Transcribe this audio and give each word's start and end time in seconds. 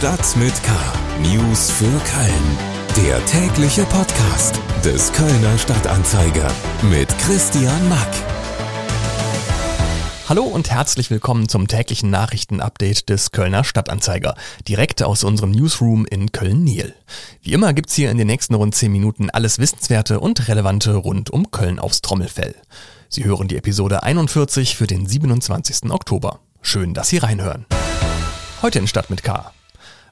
Stadt 0.00 0.34
mit 0.36 0.54
K. 0.62 0.72
News 1.20 1.70
für 1.70 1.84
Köln. 1.84 3.06
Der 3.06 3.22
tägliche 3.26 3.82
Podcast 3.84 4.58
des 4.82 5.12
Kölner 5.12 5.58
Stadtanzeiger 5.58 6.50
mit 6.90 7.06
Christian 7.18 7.86
Mack. 7.90 8.08
Hallo 10.26 10.44
und 10.44 10.70
herzlich 10.70 11.10
willkommen 11.10 11.50
zum 11.50 11.68
täglichen 11.68 12.08
Nachrichtenupdate 12.08 13.10
des 13.10 13.30
Kölner 13.30 13.62
Stadtanzeiger, 13.62 14.36
direkt 14.66 15.02
aus 15.02 15.22
unserem 15.22 15.50
Newsroom 15.50 16.06
in 16.06 16.32
Köln-Niel. 16.32 16.94
Wie 17.42 17.52
immer 17.52 17.74
gibt's 17.74 17.92
hier 17.92 18.10
in 18.10 18.16
den 18.16 18.28
nächsten 18.28 18.54
rund 18.54 18.74
10 18.74 18.90
Minuten 18.90 19.28
alles 19.28 19.58
Wissenswerte 19.58 20.18
und 20.18 20.48
Relevante 20.48 20.94
rund 20.94 21.28
um 21.28 21.50
Köln 21.50 21.78
aufs 21.78 22.00
Trommelfell. 22.00 22.54
Sie 23.10 23.24
hören 23.24 23.48
die 23.48 23.58
Episode 23.58 24.02
41 24.02 24.76
für 24.76 24.86
den 24.86 25.06
27. 25.06 25.90
Oktober. 25.90 26.40
Schön, 26.62 26.94
dass 26.94 27.10
Sie 27.10 27.18
reinhören. 27.18 27.66
Heute 28.62 28.78
in 28.78 28.88
Stadt 28.88 29.10
mit 29.10 29.22
K. 29.22 29.52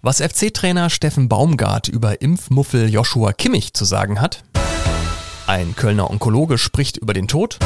Was 0.00 0.20
FC-Trainer 0.20 0.90
Steffen 0.90 1.28
Baumgart 1.28 1.88
über 1.88 2.22
Impfmuffel 2.22 2.88
Joshua 2.88 3.32
Kimmich 3.32 3.74
zu 3.74 3.84
sagen 3.84 4.20
hat. 4.20 4.44
Ein 5.48 5.74
Kölner 5.74 6.08
Onkologe 6.10 6.56
spricht 6.56 6.98
über 6.98 7.14
den 7.14 7.26
Tod. 7.26 7.58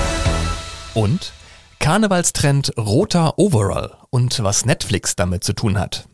Und 0.95 1.33
Karnevalstrend 1.79 2.73
roter 2.79 3.39
Overall 3.39 3.93
und 4.09 4.43
was 4.43 4.65
Netflix 4.65 5.15
damit 5.15 5.45
zu 5.45 5.53
tun 5.53 5.79
hat. 5.79 6.09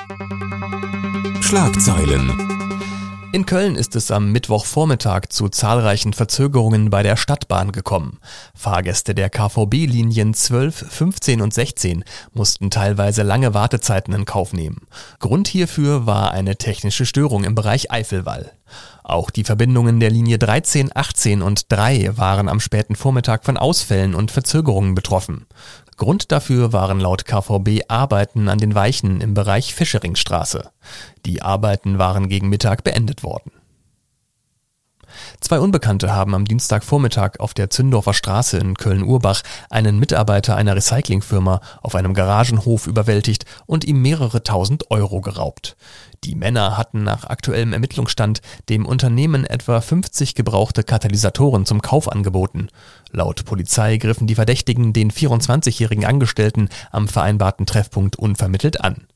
Schlagzeilen. 1.40 2.47
In 3.30 3.44
Köln 3.44 3.76
ist 3.76 3.94
es 3.94 4.10
am 4.10 4.32
Mittwochvormittag 4.32 5.28
zu 5.28 5.50
zahlreichen 5.50 6.14
Verzögerungen 6.14 6.88
bei 6.88 7.02
der 7.02 7.16
Stadtbahn 7.16 7.72
gekommen. 7.72 8.20
Fahrgäste 8.54 9.14
der 9.14 9.28
KVB-Linien 9.28 10.32
12, 10.32 10.86
15 10.88 11.42
und 11.42 11.52
16 11.52 12.04
mussten 12.32 12.70
teilweise 12.70 13.22
lange 13.22 13.52
Wartezeiten 13.52 14.14
in 14.14 14.24
Kauf 14.24 14.54
nehmen. 14.54 14.86
Grund 15.18 15.46
hierfür 15.46 16.06
war 16.06 16.30
eine 16.30 16.56
technische 16.56 17.04
Störung 17.04 17.44
im 17.44 17.54
Bereich 17.54 17.90
Eifelwall. 17.90 18.52
Auch 19.02 19.28
die 19.28 19.44
Verbindungen 19.44 20.00
der 20.00 20.10
Linie 20.10 20.38
13, 20.38 20.90
18 20.94 21.42
und 21.42 21.70
3 21.70 22.16
waren 22.16 22.48
am 22.48 22.60
späten 22.60 22.96
Vormittag 22.96 23.44
von 23.44 23.58
Ausfällen 23.58 24.14
und 24.14 24.30
Verzögerungen 24.30 24.94
betroffen. 24.94 25.46
Grund 25.98 26.30
dafür 26.32 26.72
waren 26.72 27.00
laut 27.00 27.24
KVB 27.24 27.82
Arbeiten 27.88 28.48
an 28.48 28.58
den 28.58 28.74
Weichen 28.74 29.20
im 29.20 29.34
Bereich 29.34 29.74
Fischeringstraße. 29.74 30.70
Die 31.26 31.42
Arbeiten 31.42 31.98
waren 31.98 32.28
gegen 32.28 32.48
Mittag 32.48 32.84
beendet 32.84 33.22
worden. 33.22 33.50
Zwei 35.40 35.60
Unbekannte 35.60 36.14
haben 36.14 36.34
am 36.34 36.44
Dienstagvormittag 36.44 37.40
auf 37.40 37.54
der 37.54 37.70
Zündorfer 37.70 38.14
Straße 38.14 38.58
in 38.58 38.74
Köln-Urbach 38.74 39.42
einen 39.70 39.98
Mitarbeiter 39.98 40.56
einer 40.56 40.76
Recyclingfirma 40.76 41.60
auf 41.82 41.94
einem 41.94 42.14
Garagenhof 42.14 42.86
überwältigt 42.86 43.44
und 43.66 43.84
ihm 43.84 44.02
mehrere 44.02 44.42
tausend 44.42 44.90
Euro 44.90 45.20
geraubt. 45.20 45.76
Die 46.24 46.34
Männer 46.34 46.76
hatten 46.76 47.04
nach 47.04 47.24
aktuellem 47.24 47.72
Ermittlungsstand 47.72 48.40
dem 48.68 48.86
Unternehmen 48.86 49.44
etwa 49.44 49.80
50 49.80 50.34
gebrauchte 50.34 50.82
Katalysatoren 50.82 51.64
zum 51.64 51.80
Kauf 51.80 52.10
angeboten. 52.10 52.68
Laut 53.10 53.44
Polizei 53.44 53.96
griffen 53.98 54.26
die 54.26 54.34
Verdächtigen 54.34 54.92
den 54.92 55.12
24-jährigen 55.12 56.04
Angestellten 56.04 56.68
am 56.90 57.08
vereinbarten 57.08 57.66
Treffpunkt 57.66 58.16
unvermittelt 58.16 58.80
an. 58.80 59.06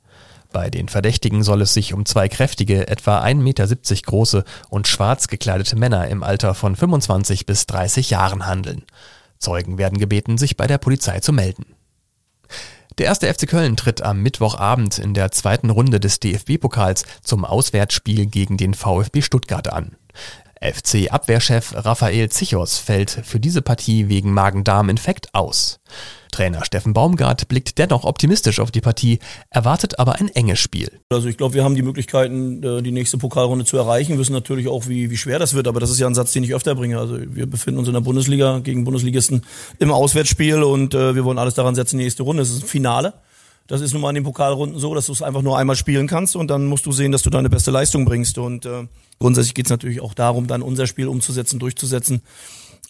Bei 0.52 0.70
den 0.70 0.88
Verdächtigen 0.88 1.42
soll 1.42 1.62
es 1.62 1.72
sich 1.74 1.94
um 1.94 2.04
zwei 2.04 2.28
kräftige, 2.28 2.86
etwa 2.88 3.22
1,70 3.22 3.34
Meter 3.36 3.66
große 4.06 4.44
und 4.68 4.86
schwarz 4.86 5.28
gekleidete 5.28 5.76
Männer 5.76 6.08
im 6.08 6.22
Alter 6.22 6.54
von 6.54 6.76
25 6.76 7.46
bis 7.46 7.66
30 7.66 8.10
Jahren 8.10 8.46
handeln. 8.46 8.84
Zeugen 9.38 9.78
werden 9.78 9.98
gebeten, 9.98 10.38
sich 10.38 10.56
bei 10.56 10.66
der 10.66 10.78
Polizei 10.78 11.20
zu 11.20 11.32
melden. 11.32 11.64
Der 12.98 13.06
erste 13.06 13.32
FC 13.32 13.48
Köln 13.48 13.76
tritt 13.76 14.02
am 14.02 14.20
Mittwochabend 14.20 14.98
in 14.98 15.14
der 15.14 15.30
zweiten 15.32 15.70
Runde 15.70 15.98
des 15.98 16.20
DFB-Pokals 16.20 17.04
zum 17.22 17.44
Auswärtsspiel 17.46 18.26
gegen 18.26 18.58
den 18.58 18.74
VfB 18.74 19.22
Stuttgart 19.22 19.72
an. 19.72 19.96
FC-Abwehrchef 20.62 21.74
Raphael 21.74 22.28
Zichos 22.30 22.78
fällt 22.78 23.10
für 23.24 23.40
diese 23.40 23.62
Partie 23.62 24.08
wegen 24.08 24.32
Magen-Darm-Infekt 24.32 25.34
aus. 25.34 25.80
Trainer 26.30 26.64
Steffen 26.64 26.94
Baumgart 26.94 27.46
blickt 27.48 27.78
dennoch 27.78 28.04
optimistisch 28.04 28.58
auf 28.58 28.70
die 28.70 28.80
Partie, 28.80 29.18
erwartet 29.50 29.98
aber 29.98 30.14
ein 30.18 30.28
enges 30.28 30.60
Spiel. 30.60 30.90
Also 31.10 31.28
ich 31.28 31.36
glaube, 31.36 31.54
wir 31.54 31.64
haben 31.64 31.74
die 31.74 31.82
Möglichkeiten, 31.82 32.62
äh, 32.62 32.82
die 32.82 32.92
nächste 32.92 33.18
Pokalrunde 33.18 33.64
zu 33.64 33.76
erreichen. 33.76 34.12
Wir 34.12 34.18
wissen 34.18 34.32
natürlich 34.32 34.68
auch, 34.68 34.88
wie, 34.88 35.10
wie 35.10 35.16
schwer 35.16 35.38
das 35.38 35.52
wird, 35.52 35.68
aber 35.68 35.78
das 35.78 35.90
ist 35.90 36.00
ja 36.00 36.06
ein 36.06 36.14
Satz, 36.14 36.32
den 36.32 36.42
ich 36.42 36.54
öfter 36.54 36.74
bringe. 36.74 36.98
Also 36.98 37.18
wir 37.20 37.46
befinden 37.46 37.78
uns 37.78 37.88
in 37.88 37.94
der 37.94 38.00
Bundesliga 38.00 38.60
gegen 38.60 38.84
Bundesligisten 38.84 39.44
im 39.78 39.92
Auswärtsspiel 39.92 40.62
und 40.62 40.94
äh, 40.94 41.14
wir 41.14 41.24
wollen 41.24 41.38
alles 41.38 41.54
daran 41.54 41.74
setzen, 41.74 41.98
die 41.98 42.04
nächste 42.04 42.22
Runde. 42.22 42.42
Es 42.42 42.50
ist 42.50 42.62
ein 42.62 42.68
Finale. 42.68 43.12
Das 43.66 43.80
ist 43.80 43.92
nun 43.92 44.02
mal 44.02 44.10
in 44.10 44.16
den 44.16 44.24
Pokalrunden 44.24 44.78
so, 44.78 44.94
dass 44.94 45.06
du 45.06 45.12
es 45.12 45.22
einfach 45.22 45.42
nur 45.42 45.58
einmal 45.58 45.76
spielen 45.76 46.06
kannst 46.06 46.36
und 46.36 46.48
dann 46.48 46.66
musst 46.66 46.84
du 46.86 46.92
sehen, 46.92 47.12
dass 47.12 47.22
du 47.22 47.30
deine 47.30 47.48
beste 47.48 47.70
Leistung 47.70 48.04
bringst. 48.04 48.38
Und 48.38 48.66
äh, 48.66 48.86
grundsätzlich 49.18 49.54
geht 49.54 49.66
es 49.66 49.70
natürlich 49.70 50.00
auch 50.00 50.14
darum, 50.14 50.46
dann 50.46 50.62
unser 50.62 50.86
Spiel 50.86 51.08
umzusetzen, 51.08 51.58
durchzusetzen 51.58 52.22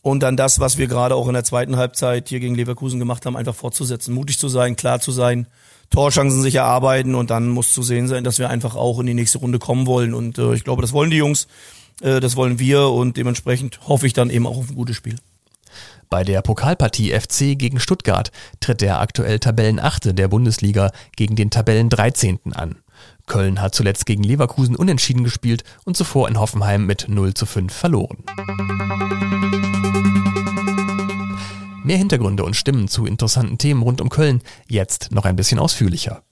und 0.02 0.20
dann 0.24 0.36
das, 0.36 0.58
was 0.58 0.78
wir 0.78 0.88
gerade 0.88 1.14
auch 1.14 1.28
in 1.28 1.34
der 1.34 1.44
zweiten 1.44 1.76
Halbzeit 1.76 2.28
hier 2.28 2.40
gegen 2.40 2.56
Leverkusen 2.56 2.98
gemacht 2.98 3.24
haben, 3.24 3.36
einfach 3.36 3.54
fortzusetzen. 3.54 4.12
Mutig 4.12 4.38
zu 4.38 4.48
sein, 4.48 4.74
klar 4.74 5.00
zu 5.00 5.12
sein, 5.12 5.46
Torchancen 5.90 6.42
sich 6.42 6.56
erarbeiten 6.56 7.14
und 7.14 7.30
dann 7.30 7.48
muss 7.48 7.72
zu 7.72 7.82
sehen 7.82 8.08
sein, 8.08 8.24
dass 8.24 8.38
wir 8.38 8.50
einfach 8.50 8.74
auch 8.74 8.98
in 8.98 9.06
die 9.06 9.14
nächste 9.14 9.38
Runde 9.38 9.60
kommen 9.60 9.86
wollen. 9.86 10.12
Und 10.12 10.38
äh, 10.38 10.54
ich 10.54 10.64
glaube, 10.64 10.82
das 10.82 10.92
wollen 10.92 11.10
die 11.10 11.18
Jungs, 11.18 11.46
äh, 12.00 12.18
das 12.18 12.34
wollen 12.34 12.58
wir 12.58 12.88
und 12.88 13.16
dementsprechend 13.16 13.86
hoffe 13.86 14.06
ich 14.06 14.12
dann 14.12 14.30
eben 14.30 14.46
auch 14.46 14.56
auf 14.56 14.70
ein 14.70 14.74
gutes 14.74 14.96
Spiel. 14.96 15.16
Bei 16.10 16.24
der 16.24 16.42
Pokalpartie 16.42 17.18
FC 17.18 17.58
gegen 17.58 17.80
Stuttgart 17.80 18.30
tritt 18.60 18.80
der 18.80 19.00
aktuell 19.00 19.38
Tabellenachte 19.38 20.14
der 20.14 20.28
Bundesliga 20.28 20.90
gegen 21.16 21.36
den 21.36 21.50
Tabellen 21.50 21.88
13. 21.88 22.38
an. 22.54 22.76
Köln 23.26 23.60
hat 23.60 23.74
zuletzt 23.74 24.06
gegen 24.06 24.22
Leverkusen 24.22 24.76
unentschieden 24.76 25.24
gespielt 25.24 25.64
und 25.84 25.96
zuvor 25.96 26.28
in 26.28 26.38
Hoffenheim 26.38 26.86
mit 26.86 27.06
0 27.08 27.34
zu 27.34 27.46
5 27.46 27.72
verloren. 27.72 28.24
Mehr 31.84 31.96
Hintergründe 31.96 32.44
und 32.44 32.54
Stimmen 32.54 32.88
zu 32.88 33.06
interessanten 33.06 33.58
Themen 33.58 33.82
rund 33.82 34.00
um 34.00 34.08
Köln 34.08 34.42
jetzt 34.68 35.10
noch 35.12 35.24
ein 35.24 35.36
bisschen 35.36 35.58
ausführlicher. 35.58 36.22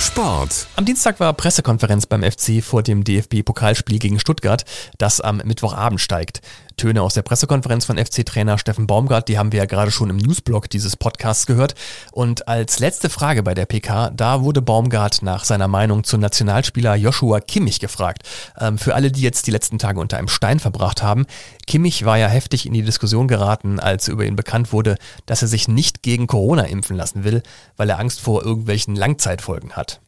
Sport. 0.00 0.68
Am 0.76 0.84
Dienstag 0.84 1.18
war 1.18 1.32
Pressekonferenz 1.32 2.06
beim 2.06 2.22
FC 2.22 2.62
vor 2.62 2.84
dem 2.84 3.02
DFB-Pokalspiel 3.02 3.98
gegen 3.98 4.20
Stuttgart, 4.20 4.64
das 4.96 5.20
am 5.20 5.38
Mittwochabend 5.38 6.00
steigt. 6.00 6.40
Töne 6.78 7.02
aus 7.02 7.14
der 7.14 7.22
Pressekonferenz 7.22 7.84
von 7.84 7.98
FC-Trainer 7.98 8.56
Steffen 8.56 8.86
Baumgart, 8.86 9.28
die 9.28 9.36
haben 9.36 9.52
wir 9.52 9.58
ja 9.58 9.66
gerade 9.66 9.90
schon 9.90 10.08
im 10.08 10.16
Newsblog 10.16 10.70
dieses 10.70 10.96
Podcasts 10.96 11.44
gehört. 11.44 11.74
Und 12.12 12.48
als 12.48 12.78
letzte 12.78 13.10
Frage 13.10 13.42
bei 13.42 13.52
der 13.52 13.66
PK, 13.66 14.10
da 14.10 14.42
wurde 14.42 14.62
Baumgart 14.62 15.22
nach 15.22 15.44
seiner 15.44 15.68
Meinung 15.68 16.04
zu 16.04 16.16
Nationalspieler 16.16 16.94
Joshua 16.94 17.40
Kimmich 17.40 17.80
gefragt. 17.80 18.22
Ähm, 18.58 18.78
für 18.78 18.94
alle, 18.94 19.12
die 19.12 19.20
jetzt 19.20 19.46
die 19.46 19.50
letzten 19.50 19.78
Tage 19.78 20.00
unter 20.00 20.16
einem 20.16 20.28
Stein 20.28 20.60
verbracht 20.60 21.02
haben, 21.02 21.26
Kimmich 21.66 22.04
war 22.04 22.16
ja 22.16 22.28
heftig 22.28 22.64
in 22.64 22.72
die 22.72 22.82
Diskussion 22.82 23.28
geraten, 23.28 23.80
als 23.80 24.08
über 24.08 24.24
ihn 24.24 24.36
bekannt 24.36 24.72
wurde, 24.72 24.96
dass 25.26 25.42
er 25.42 25.48
sich 25.48 25.68
nicht 25.68 26.02
gegen 26.02 26.28
Corona 26.28 26.62
impfen 26.62 26.96
lassen 26.96 27.24
will, 27.24 27.42
weil 27.76 27.90
er 27.90 27.98
Angst 27.98 28.20
vor 28.20 28.44
irgendwelchen 28.44 28.94
Langzeitfolgen 28.94 29.72
hat. 29.72 30.00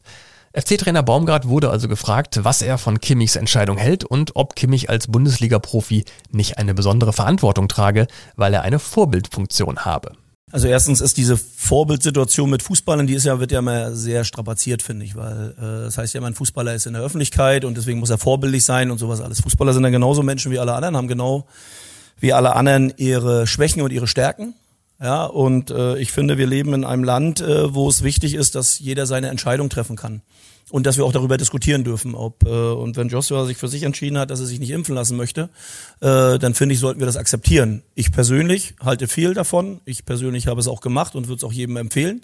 FC-Trainer 0.53 1.05
Baumgart 1.05 1.47
wurde 1.47 1.71
also 1.71 1.87
gefragt, 1.87 2.41
was 2.43 2.61
er 2.61 2.77
von 2.77 3.01
Kimmichs 3.01 3.37
Entscheidung 3.37 3.77
hält 3.77 4.03
und 4.03 4.35
ob 4.35 4.57
Kimmich 4.57 4.91
als 4.91 5.07
Bundesliga-Profi 5.07 6.05
nicht 6.33 6.59
eine 6.59 6.75
besondere 6.75 7.13
Verantwortung 7.13 7.69
trage, 7.69 8.09
weil 8.35 8.53
er 8.53 8.63
eine 8.63 8.81
Vorbildfunktion 8.81 9.85
habe. 9.85 10.13
Also 10.51 10.67
erstens 10.67 11.01
ist 11.01 11.17
diese 11.19 11.37
Vorbildsituation 11.37 12.51
mit 12.51 12.65
Fußballern, 12.65 13.07
die 13.07 13.15
ist 13.15 13.27
ja, 13.27 13.39
wird 13.39 13.53
ja 13.53 13.61
immer 13.61 13.95
sehr 13.95 14.25
strapaziert, 14.25 14.83
finde 14.83 15.05
ich, 15.05 15.15
weil 15.15 15.55
äh, 15.57 15.85
das 15.85 15.99
heißt 15.99 16.15
ja, 16.15 16.23
ein 16.23 16.35
Fußballer 16.35 16.75
ist 16.75 16.87
in 16.87 16.95
der 16.95 17.03
Öffentlichkeit 17.03 17.65
und 17.65 17.77
deswegen 17.77 18.01
muss 18.01 18.11
er 18.11 18.19
vorbildlich 18.19 18.65
sein 18.65 18.91
und 18.91 18.99
sowas 18.99 19.21
alles. 19.21 19.41
Fußballer 19.43 19.73
sind 19.73 19.85
ja 19.85 19.91
genauso 19.91 20.25
Menschen 20.25 20.51
wie 20.51 20.59
alle 20.59 20.75
anderen, 20.75 20.97
haben 20.97 21.07
genau 21.07 21.47
wie 22.19 22.33
alle 22.33 22.57
anderen 22.57 22.93
ihre 22.97 23.47
Schwächen 23.47 23.83
und 23.83 23.93
ihre 23.93 24.09
Stärken. 24.09 24.55
Ja, 25.03 25.25
und 25.25 25.71
äh, 25.71 25.97
ich 25.99 26.13
finde, 26.13 26.37
wir 26.37 26.47
leben 26.47 26.75
in 26.75 26.85
einem 26.85 27.05
Land, 27.05 27.41
äh, 27.41 27.75
wo 27.75 27.89
es 27.89 28.03
wichtig 28.03 28.35
ist, 28.35 28.55
dass 28.55 28.79
jeder 28.79 29.07
seine 29.07 29.29
Entscheidung 29.29 29.71
treffen 29.71 29.97
kann. 29.97 30.21
Und 30.71 30.87
dass 30.87 30.99
wir 30.99 31.05
auch 31.05 31.13
darüber 31.13 31.37
diskutieren 31.37 31.83
dürfen, 31.85 32.15
ob 32.15 32.45
äh, 32.45 32.49
und 32.49 32.97
wenn 32.97 33.09
Joshua 33.09 33.45
sich 33.47 33.57
für 33.57 33.67
sich 33.67 33.83
entschieden 33.83 34.19
hat, 34.19 34.31
dass 34.31 34.41
er 34.41 34.47
sich 34.47 34.61
nicht 34.61 34.71
impfen 34.71 34.95
lassen 34.95 35.17
möchte, 35.17 35.49
äh, 36.01 36.39
dann 36.39 36.55
finde 36.55 36.75
ich, 36.75 36.81
sollten 36.81 37.01
wir 37.01 37.07
das 37.07 37.17
akzeptieren. 37.17 37.83
Ich 37.95 38.13
persönlich 38.13 38.75
halte 38.81 39.09
viel 39.09 39.35
davon. 39.35 39.81
Ich 39.85 40.05
persönlich 40.05 40.47
habe 40.47 40.61
es 40.61 40.69
auch 40.69 40.81
gemacht 40.81 41.17
und 41.17 41.27
würde 41.27 41.39
es 41.39 41.45
auch 41.45 41.53
jedem 41.53 41.77
empfehlen. 41.77 42.23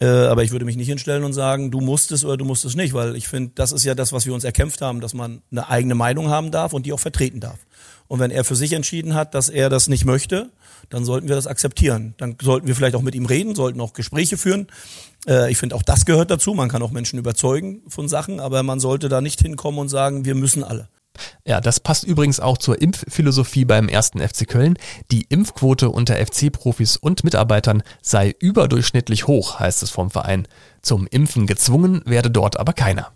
Äh, 0.00 0.06
aber 0.06 0.44
ich 0.44 0.50
würde 0.50 0.64
mich 0.66 0.76
nicht 0.76 0.88
hinstellen 0.88 1.24
und 1.24 1.32
sagen, 1.32 1.70
du 1.70 1.80
musst 1.80 2.12
es 2.12 2.24
oder 2.24 2.36
du 2.36 2.44
musst 2.44 2.64
es 2.64 2.76
nicht, 2.76 2.92
weil 2.92 3.16
ich 3.16 3.28
finde, 3.28 3.52
das 3.54 3.72
ist 3.72 3.84
ja 3.84 3.94
das, 3.94 4.12
was 4.12 4.26
wir 4.26 4.34
uns 4.34 4.44
erkämpft 4.44 4.82
haben, 4.82 5.00
dass 5.00 5.14
man 5.14 5.42
eine 5.50 5.68
eigene 5.68 5.94
Meinung 5.94 6.28
haben 6.28 6.50
darf 6.50 6.74
und 6.74 6.84
die 6.84 6.92
auch 6.92 7.00
vertreten 7.00 7.40
darf. 7.40 7.58
Und 8.08 8.20
wenn 8.20 8.30
er 8.30 8.44
für 8.44 8.56
sich 8.56 8.72
entschieden 8.72 9.14
hat, 9.14 9.34
dass 9.34 9.48
er 9.48 9.70
das 9.70 9.88
nicht 9.88 10.04
möchte, 10.04 10.50
dann 10.90 11.04
sollten 11.04 11.28
wir 11.28 11.34
das 11.34 11.46
akzeptieren. 11.46 12.14
Dann 12.18 12.36
sollten 12.40 12.66
wir 12.66 12.76
vielleicht 12.76 12.94
auch 12.94 13.02
mit 13.02 13.14
ihm 13.14 13.26
reden, 13.26 13.54
sollten 13.54 13.80
auch 13.80 13.94
Gespräche 13.94 14.36
führen. 14.36 14.68
Äh, 15.26 15.50
ich 15.50 15.58
finde, 15.58 15.74
auch 15.74 15.82
das 15.82 16.04
gehört 16.04 16.30
dazu. 16.30 16.54
Man 16.54 16.68
kann 16.68 16.82
auch 16.82 16.90
Menschen 16.90 17.18
überzeugen 17.18 17.82
von 17.88 18.08
Sachen, 18.08 18.38
aber 18.38 18.62
man 18.62 18.80
sollte 18.80 19.08
da 19.08 19.20
nicht 19.20 19.40
hinkommen 19.40 19.80
und 19.80 19.88
sagen, 19.88 20.24
wir 20.24 20.34
müssen 20.34 20.62
alle. 20.62 20.88
Ja, 21.48 21.60
das 21.60 21.78
passt 21.78 22.02
übrigens 22.02 22.40
auch 22.40 22.58
zur 22.58 22.82
Impfphilosophie 22.82 23.64
beim 23.64 23.88
ersten 23.88 24.18
FC 24.18 24.48
Köln. 24.48 24.76
Die 25.12 25.26
Impfquote 25.28 25.90
unter 25.90 26.16
FC-Profis 26.16 26.96
und 26.96 27.22
Mitarbeitern 27.22 27.84
sei 28.02 28.34
überdurchschnittlich 28.40 29.28
hoch, 29.28 29.60
heißt 29.60 29.84
es 29.84 29.90
vom 29.90 30.10
Verein. 30.10 30.48
Zum 30.82 31.06
Impfen 31.06 31.46
gezwungen 31.46 32.02
werde 32.04 32.32
dort 32.32 32.58
aber 32.58 32.72
keiner. 32.72 33.12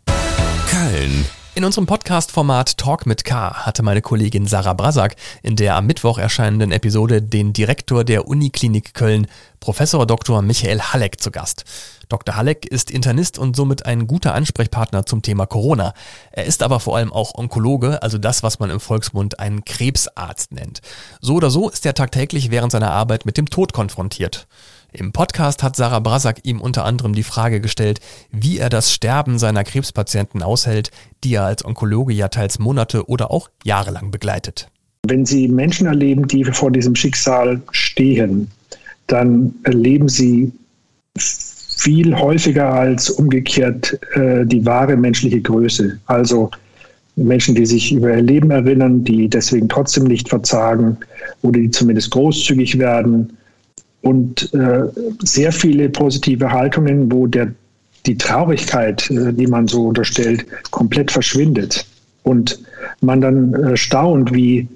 Köln. 0.68 1.26
In 1.56 1.64
unserem 1.64 1.86
Podcast-Format 1.86 2.78
Talk 2.78 3.06
mit 3.06 3.24
K 3.24 3.52
hatte 3.52 3.82
meine 3.82 4.00
Kollegin 4.00 4.46
Sarah 4.46 4.74
Brasak 4.74 5.16
in 5.42 5.56
der 5.56 5.74
am 5.74 5.86
Mittwoch 5.86 6.16
erscheinenden 6.16 6.70
Episode 6.70 7.22
den 7.22 7.52
Direktor 7.52 8.04
der 8.04 8.28
Uniklinik 8.28 8.94
Köln, 8.94 9.26
Professor 9.60 10.06
Dr. 10.06 10.40
Michael 10.40 10.80
Halleck, 10.80 11.20
zu 11.20 11.30
Gast. 11.30 11.64
Dr. 12.08 12.34
Halleck 12.34 12.64
ist 12.64 12.90
Internist 12.90 13.38
und 13.38 13.54
somit 13.54 13.84
ein 13.84 14.06
guter 14.06 14.34
Ansprechpartner 14.34 15.04
zum 15.04 15.20
Thema 15.20 15.44
Corona. 15.44 15.92
Er 16.32 16.46
ist 16.46 16.62
aber 16.62 16.80
vor 16.80 16.96
allem 16.96 17.12
auch 17.12 17.34
Onkologe, 17.34 18.02
also 18.02 18.16
das, 18.16 18.42
was 18.42 18.58
man 18.58 18.70
im 18.70 18.80
Volksmund 18.80 19.38
einen 19.38 19.64
Krebsarzt 19.64 20.52
nennt. 20.52 20.80
So 21.20 21.34
oder 21.34 21.50
so 21.50 21.68
ist 21.68 21.84
er 21.84 21.92
tagtäglich 21.92 22.50
während 22.50 22.72
seiner 22.72 22.90
Arbeit 22.90 23.26
mit 23.26 23.36
dem 23.36 23.50
Tod 23.50 23.74
konfrontiert. 23.74 24.48
Im 24.92 25.12
Podcast 25.12 25.62
hat 25.62 25.76
Sarah 25.76 26.00
Brasak 26.00 26.40
ihm 26.42 26.60
unter 26.60 26.84
anderem 26.84 27.14
die 27.14 27.22
Frage 27.22 27.60
gestellt, 27.60 28.00
wie 28.32 28.58
er 28.58 28.70
das 28.70 28.92
Sterben 28.92 29.38
seiner 29.38 29.62
Krebspatienten 29.62 30.42
aushält, 30.42 30.90
die 31.22 31.34
er 31.34 31.44
als 31.44 31.64
Onkologe 31.64 32.14
ja 32.14 32.28
teils 32.28 32.58
Monate 32.58 33.08
oder 33.08 33.30
auch 33.30 33.50
jahrelang 33.62 34.10
begleitet. 34.10 34.68
Wenn 35.06 35.26
Sie 35.26 35.48
Menschen 35.48 35.86
erleben, 35.86 36.26
die 36.26 36.44
vor 36.44 36.72
diesem 36.72 36.96
Schicksal 36.96 37.62
stehen, 37.70 38.50
dann 39.12 39.54
erleben 39.64 40.08
Sie 40.08 40.52
viel 41.18 42.14
häufiger 42.14 42.72
als 42.72 43.10
umgekehrt 43.10 43.98
äh, 44.14 44.44
die 44.44 44.64
wahre 44.64 44.96
menschliche 44.96 45.40
Größe. 45.40 45.98
Also 46.06 46.50
Menschen, 47.16 47.54
die 47.54 47.66
sich 47.66 47.92
über 47.92 48.14
ihr 48.14 48.22
Leben 48.22 48.50
erinnern, 48.50 49.04
die 49.04 49.28
deswegen 49.28 49.68
trotzdem 49.68 50.04
nicht 50.04 50.28
verzagen 50.28 50.96
oder 51.42 51.60
die 51.60 51.70
zumindest 51.70 52.10
großzügig 52.10 52.78
werden 52.78 53.36
und 54.02 54.52
äh, 54.54 54.82
sehr 55.22 55.52
viele 55.52 55.88
positive 55.88 56.50
Haltungen, 56.50 57.10
wo 57.10 57.26
der, 57.26 57.52
die 58.06 58.16
Traurigkeit, 58.16 59.10
äh, 59.10 59.32
die 59.32 59.46
man 59.46 59.66
so 59.66 59.88
unterstellt, 59.88 60.46
komplett 60.70 61.10
verschwindet. 61.10 61.86
Und 62.22 62.60
man 63.00 63.20
dann 63.20 63.54
äh, 63.54 63.76
staunt, 63.76 64.32
wie, 64.34 64.68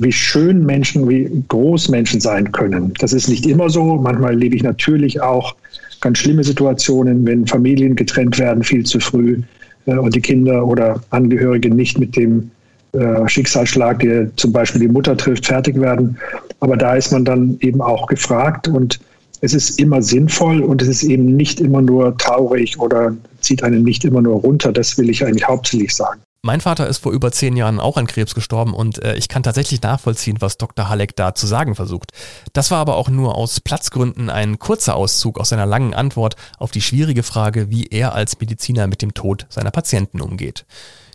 wie 0.00 0.12
schön 0.12 0.64
Menschen, 0.64 1.08
wie 1.08 1.28
groß 1.48 1.88
Menschen 1.88 2.20
sein 2.20 2.52
können. 2.52 2.92
Das 3.00 3.12
ist 3.12 3.28
nicht 3.28 3.46
immer 3.46 3.68
so. 3.68 3.96
Manchmal 3.96 4.30
erlebe 4.30 4.54
ich 4.54 4.62
natürlich 4.62 5.20
auch 5.20 5.56
ganz 6.00 6.18
schlimme 6.18 6.44
Situationen, 6.44 7.26
wenn 7.26 7.46
Familien 7.46 7.96
getrennt 7.96 8.38
werden 8.38 8.62
viel 8.62 8.84
zu 8.84 9.00
früh 9.00 9.42
äh, 9.86 9.96
und 9.96 10.14
die 10.14 10.20
Kinder 10.20 10.64
oder 10.64 11.00
Angehörige 11.10 11.74
nicht 11.74 11.98
mit 11.98 12.14
dem 12.16 12.48
äh, 12.92 13.28
Schicksalsschlag, 13.28 13.98
der 13.98 14.34
zum 14.36 14.52
Beispiel 14.52 14.82
die 14.82 14.88
Mutter 14.88 15.16
trifft, 15.16 15.46
fertig 15.46 15.80
werden. 15.80 16.16
Aber 16.60 16.76
da 16.76 16.94
ist 16.94 17.10
man 17.10 17.24
dann 17.24 17.56
eben 17.60 17.80
auch 17.80 18.06
gefragt 18.06 18.68
und 18.68 19.00
es 19.40 19.52
ist 19.52 19.80
immer 19.80 20.00
sinnvoll 20.00 20.62
und 20.62 20.80
es 20.80 20.88
ist 20.88 21.02
eben 21.02 21.36
nicht 21.36 21.60
immer 21.60 21.82
nur 21.82 22.16
traurig 22.18 22.78
oder 22.78 23.16
zieht 23.40 23.64
einen 23.64 23.82
nicht 23.82 24.04
immer 24.04 24.22
nur 24.22 24.36
runter. 24.36 24.72
Das 24.72 24.96
will 24.96 25.10
ich 25.10 25.24
eigentlich 25.24 25.46
hauptsächlich 25.46 25.94
sagen. 25.94 26.20
Mein 26.48 26.62
Vater 26.62 26.86
ist 26.86 27.02
vor 27.02 27.12
über 27.12 27.30
zehn 27.30 27.58
Jahren 27.58 27.78
auch 27.78 27.98
an 27.98 28.06
Krebs 28.06 28.34
gestorben 28.34 28.72
und 28.72 29.04
äh, 29.04 29.16
ich 29.16 29.28
kann 29.28 29.42
tatsächlich 29.42 29.82
nachvollziehen, 29.82 30.38
was 30.40 30.56
Dr. 30.56 30.88
Halleck 30.88 31.14
da 31.14 31.34
zu 31.34 31.46
sagen 31.46 31.74
versucht. 31.74 32.12
Das 32.54 32.70
war 32.70 32.78
aber 32.78 32.96
auch 32.96 33.10
nur 33.10 33.34
aus 33.34 33.60
Platzgründen 33.60 34.30
ein 34.30 34.58
kurzer 34.58 34.94
Auszug 34.94 35.38
aus 35.38 35.50
seiner 35.50 35.66
langen 35.66 35.92
Antwort 35.92 36.36
auf 36.56 36.70
die 36.70 36.80
schwierige 36.80 37.22
Frage, 37.22 37.68
wie 37.68 37.88
er 37.88 38.14
als 38.14 38.40
Mediziner 38.40 38.86
mit 38.86 39.02
dem 39.02 39.12
Tod 39.12 39.44
seiner 39.50 39.70
Patienten 39.70 40.22
umgeht. 40.22 40.64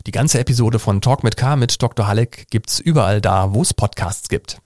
Die 0.06 0.12
ganze 0.12 0.38
Episode 0.38 0.78
von 0.78 1.02
Talk 1.02 1.24
mit 1.24 1.36
K 1.36 1.56
mit 1.56 1.82
Dr. 1.82 2.06
Halleck 2.06 2.46
gibt's 2.52 2.80
überall 2.80 3.20
da, 3.20 3.56
wo 3.56 3.64
es 3.64 3.74
Podcasts 3.74 4.30
gibt. 4.30 4.60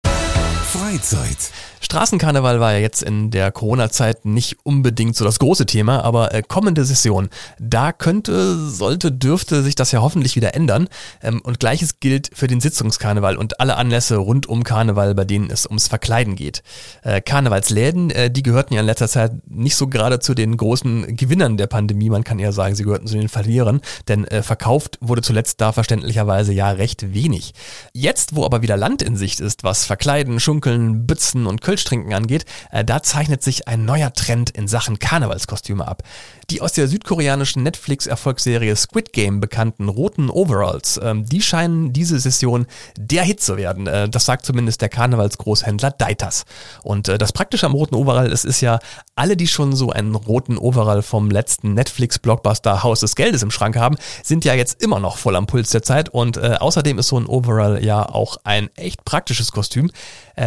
Freizeit. 0.67 1.51
Straßenkarneval 1.79 2.59
war 2.59 2.73
ja 2.73 2.79
jetzt 2.79 3.01
in 3.03 3.31
der 3.31 3.51
Corona-Zeit 3.51 4.25
nicht 4.25 4.57
unbedingt 4.63 5.15
so 5.15 5.23
das 5.23 5.39
große 5.39 5.65
Thema, 5.65 6.03
aber 6.03 6.33
äh, 6.33 6.41
kommende 6.45 6.83
Session, 6.83 7.29
da 7.59 7.93
könnte, 7.93 8.57
sollte, 8.57 9.11
dürfte 9.11 9.63
sich 9.63 9.75
das 9.75 9.93
ja 9.93 10.01
hoffentlich 10.01 10.35
wieder 10.35 10.55
ändern. 10.55 10.89
Ähm, 11.21 11.39
und 11.41 11.61
gleiches 11.61 12.01
gilt 12.01 12.31
für 12.33 12.47
den 12.47 12.59
Sitzungskarneval 12.59 13.37
und 13.37 13.61
alle 13.61 13.77
Anlässe 13.77 14.17
rund 14.17 14.47
um 14.47 14.63
Karneval, 14.63 15.15
bei 15.15 15.23
denen 15.23 15.49
es 15.49 15.65
ums 15.65 15.87
Verkleiden 15.87 16.35
geht. 16.35 16.63
Äh, 17.03 17.21
Karnevalsläden, 17.21 18.09
äh, 18.09 18.29
die 18.29 18.43
gehörten 18.43 18.73
ja 18.73 18.81
in 18.81 18.85
letzter 18.85 19.07
Zeit 19.07 19.31
nicht 19.47 19.75
so 19.77 19.87
gerade 19.87 20.19
zu 20.19 20.33
den 20.33 20.57
großen 20.57 21.15
Gewinnern 21.15 21.55
der 21.55 21.67
Pandemie, 21.67 22.09
man 22.09 22.25
kann 22.25 22.39
eher 22.39 22.51
sagen, 22.51 22.75
sie 22.75 22.83
gehörten 22.83 23.07
zu 23.07 23.15
den 23.15 23.29
Verlierern, 23.29 23.81
denn 24.07 24.25
verkauft 24.41 24.97
wurde 24.99 25.21
zuletzt 25.21 25.61
da 25.61 25.71
verständlicherweise 25.71 26.51
ja 26.53 26.71
recht 26.71 27.13
wenig. 27.13 27.53
Jetzt, 27.93 28.35
wo 28.35 28.43
aber 28.43 28.61
wieder 28.61 28.77
Land 28.77 29.01
in 29.01 29.15
Sicht 29.15 29.39
ist, 29.39 29.63
was 29.63 29.85
Verkleiden, 29.85 30.39
Schunkeln, 30.39 30.57
Bützen 30.67 31.47
und 31.47 31.61
Kölsch 31.61 31.85
angeht, 31.87 32.45
äh, 32.71 32.83
da 32.83 33.01
zeichnet 33.01 33.43
sich 33.43 33.67
ein 33.67 33.85
neuer 33.85 34.11
Trend 34.13 34.49
in 34.49 34.67
Sachen 34.67 34.99
Karnevalskostüme 34.99 35.87
ab. 35.87 36.03
Die 36.49 36.61
aus 36.61 36.73
der 36.73 36.87
südkoreanischen 36.87 37.63
Netflix-Erfolgsserie 37.63 38.75
Squid 38.75 39.11
Game 39.11 39.41
bekannten 39.41 39.89
roten 39.89 40.29
Overalls, 40.29 40.99
ähm, 41.03 41.25
die 41.25 41.41
scheinen 41.41 41.91
diese 41.93 42.19
Session 42.19 42.67
der 42.97 43.23
Hit 43.23 43.41
zu 43.41 43.57
werden. 43.57 43.87
Äh, 43.87 44.09
das 44.09 44.25
sagt 44.25 44.45
zumindest 44.45 44.81
der 44.81 44.89
Karnevalsgroßhändler 44.89 45.91
Deitas. 45.91 46.45
Und 46.83 47.09
äh, 47.09 47.17
das 47.17 47.33
Praktische 47.33 47.65
am 47.65 47.73
roten 47.73 47.95
Overall, 47.95 48.31
es 48.31 48.45
ist 48.45 48.61
ja, 48.61 48.79
alle, 49.15 49.35
die 49.35 49.47
schon 49.47 49.75
so 49.75 49.91
einen 49.91 50.15
roten 50.15 50.57
Overall 50.57 51.01
vom 51.01 51.31
letzten 51.31 51.73
Netflix-Blockbuster 51.73 52.83
Haus 52.83 53.01
des 53.01 53.15
Geldes 53.15 53.43
im 53.43 53.51
Schrank 53.51 53.75
haben, 53.75 53.97
sind 54.23 54.45
ja 54.45 54.53
jetzt 54.53 54.81
immer 54.81 54.99
noch 54.99 55.17
voll 55.17 55.35
am 55.35 55.47
Puls 55.47 55.71
der 55.71 55.83
Zeit. 55.83 56.09
Und 56.09 56.37
äh, 56.37 56.55
außerdem 56.59 56.97
ist 56.99 57.09
so 57.09 57.19
ein 57.19 57.25
Overall 57.25 57.83
ja 57.83 58.07
auch 58.07 58.37
ein 58.43 58.69
echt 58.75 59.03
praktisches 59.05 59.51
Kostüm. 59.51 59.91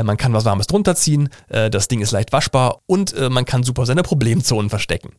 Äh, 0.01 0.05
man 0.05 0.17
kann 0.17 0.33
was 0.33 0.45
Warmes 0.45 0.67
drunter 0.67 0.97
ziehen, 0.97 1.29
äh, 1.49 1.71
das 1.71 1.89
Ding 1.89 2.01
ist 2.01 2.11
leicht 2.11 2.33
waschbar 2.33 2.81
und 2.87 3.13
äh, 3.15 3.29
man 3.29 3.45
kann 3.45 3.63
super 3.63 3.87
seine 3.87 4.03
Problemzonen 4.03 4.71
verstecken. 4.71 5.11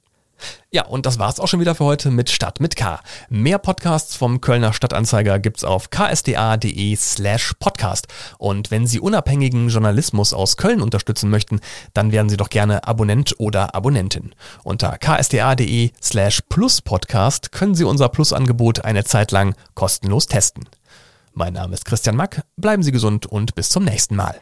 Ja, 0.71 0.87
und 0.87 1.05
das 1.05 1.19
war's 1.19 1.39
auch 1.39 1.47
schon 1.47 1.59
wieder 1.59 1.75
für 1.75 1.85
heute 1.85 2.09
mit 2.09 2.31
Stadt 2.31 2.59
mit 2.59 2.75
K. 2.75 2.99
Mehr 3.29 3.59
Podcasts 3.59 4.15
vom 4.15 4.41
Kölner 4.41 4.73
Stadtanzeiger 4.73 5.37
gibt's 5.37 5.63
auf 5.63 5.91
ksda.de 5.91 6.95
slash 6.95 7.53
podcast. 7.59 8.07
Und 8.39 8.71
wenn 8.71 8.87
Sie 8.87 8.99
unabhängigen 8.99 9.69
Journalismus 9.69 10.33
aus 10.33 10.57
Köln 10.57 10.81
unterstützen 10.81 11.29
möchten, 11.29 11.59
dann 11.93 12.11
werden 12.11 12.29
Sie 12.29 12.37
doch 12.37 12.49
gerne 12.49 12.87
Abonnent 12.87 13.35
oder 13.37 13.75
Abonnentin. 13.75 14.33
Unter 14.63 14.97
ksda.de 14.97 15.91
slash 16.01 16.41
plus 16.49 16.81
podcast 16.81 17.51
können 17.51 17.75
Sie 17.75 17.83
unser 17.83 18.09
Plus-Angebot 18.09 18.83
eine 18.83 19.03
Zeit 19.03 19.31
lang 19.31 19.53
kostenlos 19.75 20.25
testen. 20.25 20.67
Mein 21.33 21.53
Name 21.53 21.75
ist 21.75 21.85
Christian 21.85 22.15
Mack, 22.15 22.41
bleiben 22.57 22.81
Sie 22.81 22.91
gesund 22.91 23.27
und 23.27 23.53
bis 23.53 23.69
zum 23.69 23.83
nächsten 23.83 24.15
Mal. 24.15 24.41